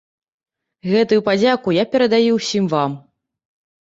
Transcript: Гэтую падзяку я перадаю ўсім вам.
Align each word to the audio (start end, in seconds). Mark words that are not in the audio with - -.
Гэтую 0.91 1.19
падзяку 1.27 1.75
я 1.77 1.85
перадаю 1.95 2.31
ўсім 2.39 2.65
вам. 2.75 2.91